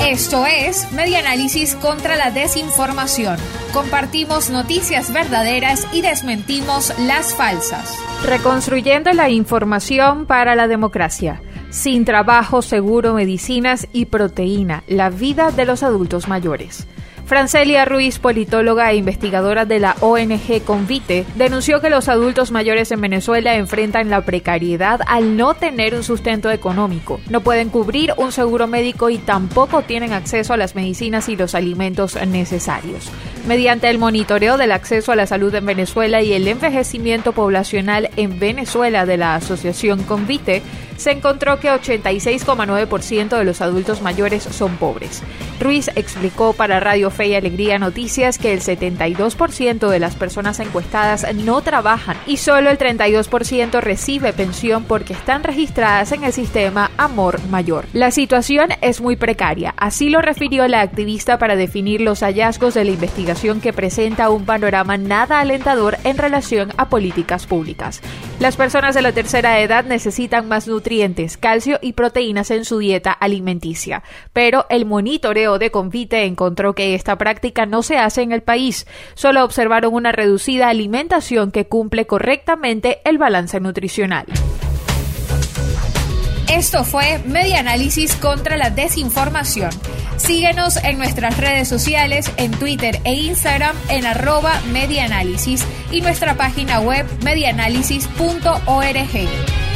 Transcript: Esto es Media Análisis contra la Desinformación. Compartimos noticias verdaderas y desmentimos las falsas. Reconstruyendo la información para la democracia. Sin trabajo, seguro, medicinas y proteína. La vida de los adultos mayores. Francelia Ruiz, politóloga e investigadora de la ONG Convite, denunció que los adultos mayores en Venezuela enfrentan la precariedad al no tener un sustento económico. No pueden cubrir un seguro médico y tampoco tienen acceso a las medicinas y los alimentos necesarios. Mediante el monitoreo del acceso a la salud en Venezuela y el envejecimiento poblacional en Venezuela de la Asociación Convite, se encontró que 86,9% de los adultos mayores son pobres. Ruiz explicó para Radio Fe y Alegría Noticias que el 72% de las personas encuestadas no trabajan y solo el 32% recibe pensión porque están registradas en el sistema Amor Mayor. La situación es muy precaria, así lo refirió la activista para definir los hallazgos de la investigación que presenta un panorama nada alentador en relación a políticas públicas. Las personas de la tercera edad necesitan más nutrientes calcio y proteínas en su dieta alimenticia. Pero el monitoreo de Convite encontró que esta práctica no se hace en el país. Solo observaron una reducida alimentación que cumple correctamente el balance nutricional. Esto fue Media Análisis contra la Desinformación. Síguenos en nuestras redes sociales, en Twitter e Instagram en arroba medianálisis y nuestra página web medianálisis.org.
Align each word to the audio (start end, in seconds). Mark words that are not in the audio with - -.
Esto 0.00 0.46
es 0.46 0.90
Media 0.92 1.18
Análisis 1.18 1.74
contra 1.74 2.16
la 2.16 2.30
Desinformación. 2.30 3.36
Compartimos 3.72 4.48
noticias 4.48 5.12
verdaderas 5.12 5.86
y 5.92 6.02
desmentimos 6.02 6.96
las 7.00 7.34
falsas. 7.34 7.98
Reconstruyendo 8.24 9.12
la 9.12 9.28
información 9.28 10.24
para 10.24 10.54
la 10.54 10.68
democracia. 10.68 11.42
Sin 11.70 12.04
trabajo, 12.04 12.62
seguro, 12.62 13.12
medicinas 13.12 13.88
y 13.92 14.06
proteína. 14.06 14.84
La 14.86 15.10
vida 15.10 15.50
de 15.50 15.66
los 15.66 15.82
adultos 15.82 16.28
mayores. 16.28 16.86
Francelia 17.28 17.84
Ruiz, 17.84 18.18
politóloga 18.18 18.90
e 18.90 18.96
investigadora 18.96 19.66
de 19.66 19.78
la 19.78 19.96
ONG 20.00 20.64
Convite, 20.64 21.26
denunció 21.34 21.82
que 21.82 21.90
los 21.90 22.08
adultos 22.08 22.50
mayores 22.50 22.90
en 22.90 23.02
Venezuela 23.02 23.54
enfrentan 23.54 24.08
la 24.08 24.22
precariedad 24.22 25.00
al 25.06 25.36
no 25.36 25.52
tener 25.52 25.94
un 25.94 26.04
sustento 26.04 26.50
económico. 26.50 27.20
No 27.28 27.42
pueden 27.42 27.68
cubrir 27.68 28.14
un 28.16 28.32
seguro 28.32 28.66
médico 28.66 29.10
y 29.10 29.18
tampoco 29.18 29.82
tienen 29.82 30.14
acceso 30.14 30.54
a 30.54 30.56
las 30.56 30.74
medicinas 30.74 31.28
y 31.28 31.36
los 31.36 31.54
alimentos 31.54 32.16
necesarios. 32.26 33.12
Mediante 33.46 33.90
el 33.90 33.98
monitoreo 33.98 34.56
del 34.56 34.72
acceso 34.72 35.12
a 35.12 35.16
la 35.16 35.26
salud 35.26 35.54
en 35.54 35.66
Venezuela 35.66 36.22
y 36.22 36.32
el 36.32 36.48
envejecimiento 36.48 37.32
poblacional 37.32 38.08
en 38.16 38.38
Venezuela 38.38 39.04
de 39.04 39.18
la 39.18 39.34
Asociación 39.34 40.02
Convite, 40.02 40.62
se 40.98 41.12
encontró 41.12 41.58
que 41.60 41.70
86,9% 41.70 43.38
de 43.38 43.44
los 43.44 43.60
adultos 43.62 44.02
mayores 44.02 44.42
son 44.42 44.76
pobres. 44.76 45.22
Ruiz 45.60 45.90
explicó 45.94 46.52
para 46.52 46.80
Radio 46.80 47.10
Fe 47.10 47.28
y 47.28 47.34
Alegría 47.34 47.78
Noticias 47.78 48.38
que 48.38 48.52
el 48.52 48.60
72% 48.60 49.88
de 49.88 50.00
las 50.00 50.16
personas 50.16 50.60
encuestadas 50.60 51.26
no 51.34 51.62
trabajan 51.62 52.16
y 52.26 52.36
solo 52.36 52.70
el 52.70 52.78
32% 52.78 53.80
recibe 53.80 54.32
pensión 54.32 54.84
porque 54.84 55.12
están 55.12 55.44
registradas 55.44 56.12
en 56.12 56.24
el 56.24 56.32
sistema 56.32 56.90
Amor 56.96 57.40
Mayor. 57.48 57.86
La 57.92 58.10
situación 58.10 58.70
es 58.80 59.00
muy 59.00 59.16
precaria, 59.16 59.74
así 59.76 60.10
lo 60.10 60.20
refirió 60.20 60.66
la 60.66 60.80
activista 60.80 61.38
para 61.38 61.56
definir 61.56 62.00
los 62.00 62.20
hallazgos 62.20 62.74
de 62.74 62.84
la 62.84 62.90
investigación 62.90 63.60
que 63.60 63.72
presenta 63.72 64.30
un 64.30 64.44
panorama 64.44 64.98
nada 64.98 65.40
alentador 65.40 65.96
en 66.02 66.18
relación 66.18 66.72
a 66.76 66.88
políticas 66.88 67.46
públicas. 67.46 68.00
Las 68.40 68.56
personas 68.56 68.94
de 68.96 69.02
la 69.02 69.12
tercera 69.12 69.60
edad 69.60 69.84
necesitan 69.84 70.48
más 70.48 70.66
nutrientes 70.66 70.87
calcio 71.40 71.78
y 71.82 71.92
proteínas 71.92 72.50
en 72.50 72.64
su 72.64 72.78
dieta 72.78 73.12
alimenticia. 73.12 74.02
Pero 74.32 74.66
el 74.70 74.86
monitoreo 74.86 75.58
de 75.58 75.70
Convite 75.70 76.24
encontró 76.24 76.74
que 76.74 76.94
esta 76.94 77.18
práctica 77.18 77.66
no 77.66 77.82
se 77.82 77.98
hace 77.98 78.22
en 78.22 78.32
el 78.32 78.42
país. 78.42 78.86
Solo 79.14 79.44
observaron 79.44 79.94
una 79.94 80.12
reducida 80.12 80.68
alimentación 80.68 81.50
que 81.50 81.66
cumple 81.66 82.06
correctamente 82.06 83.00
el 83.04 83.18
balance 83.18 83.60
nutricional. 83.60 84.26
Esto 86.50 86.82
fue 86.82 87.18
Media 87.26 87.60
Análisis 87.60 88.16
contra 88.16 88.56
la 88.56 88.70
Desinformación. 88.70 89.70
Síguenos 90.16 90.82
en 90.82 90.96
nuestras 90.96 91.36
redes 91.36 91.68
sociales, 91.68 92.32
en 92.38 92.52
Twitter 92.52 93.00
e 93.04 93.14
Instagram 93.14 93.76
en 93.90 94.06
arroba 94.06 94.58
medianálisis 94.72 95.62
y 95.92 96.00
nuestra 96.00 96.36
página 96.36 96.80
web 96.80 97.06
medianálisis.org. 97.22 99.67